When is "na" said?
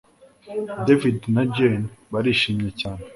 1.35-1.43